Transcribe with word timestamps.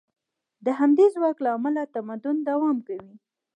د 0.65 0.67
همدې 0.79 1.05
ځواک 1.15 1.37
له 1.45 1.49
امله 1.57 1.81
تمدن 1.95 2.35
دوام 2.49 2.77
کوي. 2.87 3.13